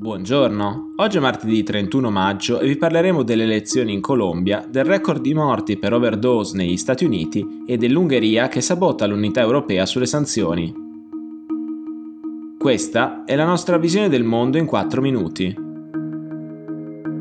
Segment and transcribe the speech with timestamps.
[0.00, 5.20] Buongiorno, oggi è martedì 31 maggio e vi parleremo delle elezioni in Colombia, del record
[5.20, 10.72] di morti per overdose negli Stati Uniti e dell'Ungheria che sabota l'unità europea sulle sanzioni.
[12.58, 15.54] Questa è la nostra visione del mondo in 4 minuti.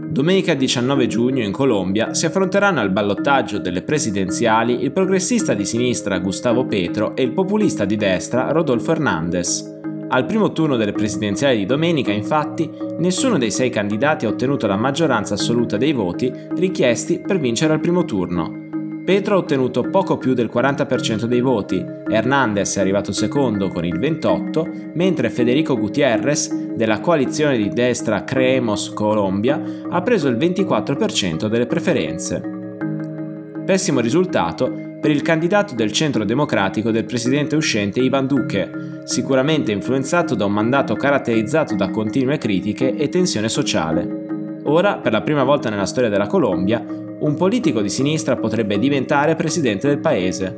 [0.09, 6.20] Domenica 19 giugno in Colombia si affronteranno al ballottaggio delle presidenziali il progressista di sinistra
[6.20, 9.79] Gustavo Petro e il populista di destra Rodolfo Hernández.
[10.11, 12.67] Al primo turno delle presidenziali di domenica, infatti,
[12.97, 17.79] nessuno dei sei candidati ha ottenuto la maggioranza assoluta dei voti richiesti per vincere al
[17.79, 18.67] primo turno.
[19.05, 24.00] Petro ha ottenuto poco più del 40% dei voti, Hernandez è arrivato secondo con il
[24.00, 31.67] 28%, mentre Federico Gutierrez, della coalizione di destra Creemos Colombia, ha preso il 24% delle
[31.67, 32.58] preferenze.
[33.69, 40.33] Pessimo risultato per il candidato del centro democratico del presidente uscente Ivan Duque, sicuramente influenzato
[40.33, 44.62] da un mandato caratterizzato da continue critiche e tensione sociale.
[44.64, 49.36] Ora, per la prima volta nella storia della Colombia, un politico di sinistra potrebbe diventare
[49.36, 50.56] presidente del paese.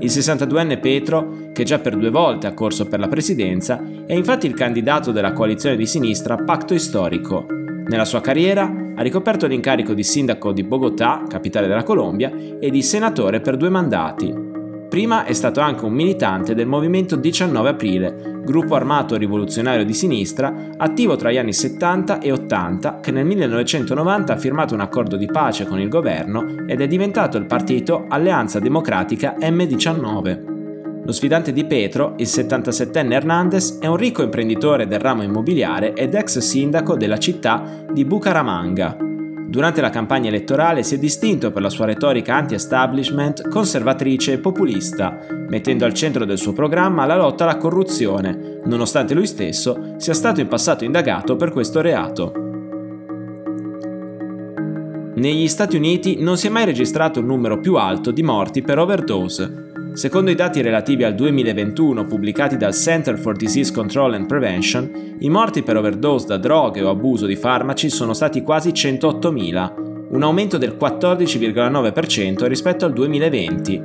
[0.00, 4.46] Il 62enne Petro, che già per due volte ha corso per la presidenza, è infatti
[4.46, 7.46] il candidato della coalizione di sinistra Pacto Storico.
[7.48, 12.82] Nella sua carriera ha ricoperto l'incarico di sindaco di Bogotà, capitale della Colombia, e di
[12.82, 14.52] senatore per due mandati.
[14.88, 20.70] Prima è stato anche un militante del movimento 19 Aprile, gruppo armato rivoluzionario di sinistra,
[20.76, 25.26] attivo tra gli anni 70 e 80, che nel 1990 ha firmato un accordo di
[25.26, 30.53] pace con il governo ed è diventato il partito Alleanza Democratica M19.
[31.06, 36.14] Lo sfidante di Petro, il 77enne Hernandez, è un ricco imprenditore del ramo immobiliare ed
[36.14, 38.96] ex sindaco della città di Bucaramanga.
[39.46, 45.18] Durante la campagna elettorale si è distinto per la sua retorica anti-establishment conservatrice e populista,
[45.46, 50.40] mettendo al centro del suo programma la lotta alla corruzione, nonostante lui stesso sia stato
[50.40, 52.32] in passato indagato per questo reato.
[55.16, 58.78] Negli Stati Uniti non si è mai registrato un numero più alto di morti per
[58.78, 65.16] overdose, Secondo i dati relativi al 2021 pubblicati dal Center for Disease Control and Prevention,
[65.20, 70.22] i morti per overdose da droghe o abuso di farmaci sono stati quasi 108.000, un
[70.24, 73.82] aumento del 14,9% rispetto al 2020.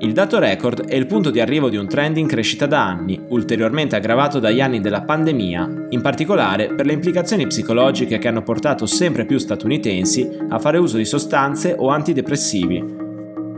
[0.00, 3.20] Il dato record è il punto di arrivo di un trend in crescita da anni,
[3.28, 8.86] ulteriormente aggravato dagli anni della pandemia, in particolare per le implicazioni psicologiche che hanno portato
[8.86, 12.97] sempre più statunitensi a fare uso di sostanze o antidepressivi,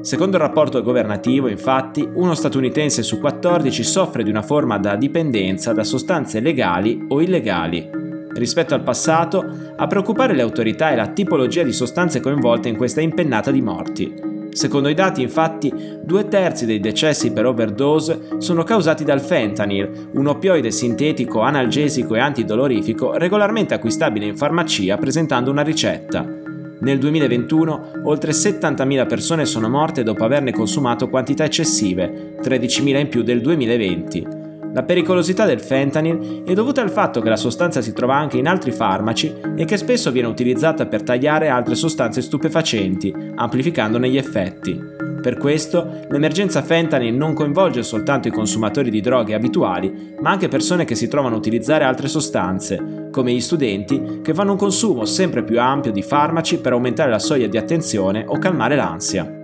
[0.02, 5.74] Secondo il rapporto governativo, infatti, uno statunitense su 14 soffre di una forma da dipendenza
[5.74, 7.90] da sostanze legali o illegali.
[8.32, 9.44] Rispetto al passato,
[9.76, 14.28] a preoccupare le autorità è la tipologia di sostanze coinvolte in questa impennata di morti.
[14.52, 15.72] Secondo i dati, infatti,
[16.02, 22.20] due terzi dei decessi per overdose sono causati dal fentanyl, un opioide sintetico analgesico e
[22.20, 26.39] antidolorifico regolarmente acquistabile in farmacia presentando una ricetta.
[26.80, 33.22] Nel 2021 oltre 70.000 persone sono morte dopo averne consumato quantità eccessive, 13.000 in più
[33.22, 34.39] del 2020.
[34.72, 38.46] La pericolosità del fentanyl è dovuta al fatto che la sostanza si trova anche in
[38.46, 44.98] altri farmaci e che spesso viene utilizzata per tagliare altre sostanze stupefacenti, amplificandone gli effetti.
[45.20, 50.84] Per questo, l'emergenza fentanyl non coinvolge soltanto i consumatori di droghe abituali, ma anche persone
[50.84, 55.42] che si trovano a utilizzare altre sostanze, come gli studenti che fanno un consumo sempre
[55.42, 59.40] più ampio di farmaci per aumentare la soglia di attenzione o calmare l'ansia.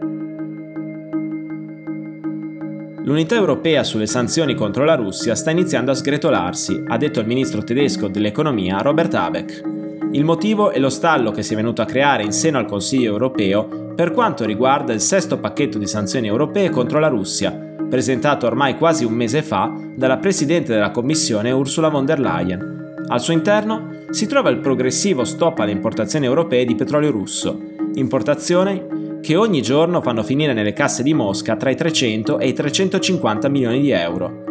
[3.07, 7.63] L'unità europea sulle sanzioni contro la Russia sta iniziando a sgretolarsi, ha detto il ministro
[7.63, 9.63] tedesco dell'economia Robert Habeck.
[10.11, 13.13] Il motivo è lo stallo che si è venuto a creare in seno al Consiglio
[13.13, 17.53] europeo per quanto riguarda il sesto pacchetto di sanzioni europee contro la Russia,
[17.89, 23.05] presentato ormai quasi un mese fa dalla Presidente della Commissione Ursula von der Leyen.
[23.07, 27.57] Al suo interno si trova il progressivo stop alle importazioni europee di petrolio russo,
[27.95, 28.96] importazioni
[29.27, 33.49] che ogni giorno fanno finire nelle casse di Mosca tra i 300 e i 350
[33.49, 34.45] milioni di euro.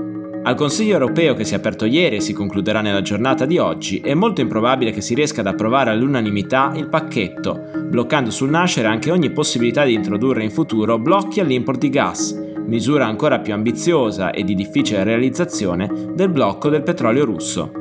[0.43, 4.01] Al Consiglio europeo che si è aperto ieri e si concluderà nella giornata di oggi,
[4.01, 9.11] è molto improbabile che si riesca ad approvare all'unanimità il pacchetto, bloccando sul nascere anche
[9.11, 14.43] ogni possibilità di introdurre in futuro blocchi all'import di gas, misura ancora più ambiziosa e
[14.43, 17.71] di difficile realizzazione del blocco del petrolio russo.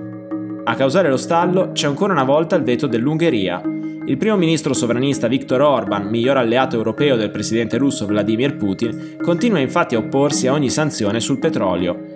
[0.62, 3.60] A causare lo stallo c'è ancora una volta il veto dell'Ungheria.
[4.06, 9.58] Il primo ministro sovranista Viktor Orban, miglior alleato europeo del presidente russo Vladimir Putin, continua
[9.58, 12.14] infatti a opporsi a ogni sanzione sul petrolio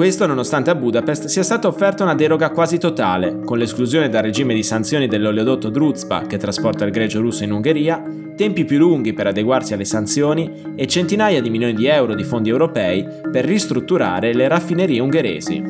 [0.00, 4.54] questo nonostante a Budapest sia stata offerta una deroga quasi totale, con l'esclusione dal regime
[4.54, 8.02] di sanzioni dell'oleodotto Druzhba che trasporta il greggio russo in Ungheria,
[8.34, 12.48] tempi più lunghi per adeguarsi alle sanzioni e centinaia di milioni di euro di fondi
[12.48, 15.62] europei per ristrutturare le raffinerie ungheresi.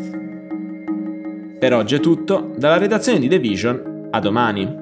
[1.59, 4.80] Per oggi è tutto, dalla redazione di The Vision, a domani.